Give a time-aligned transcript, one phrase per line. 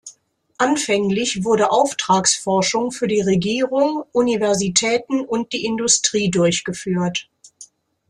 [0.57, 7.29] Anfänglich wurde Auftragsforschung für die Regierung, Universitäten und die Industrie durchgeführt.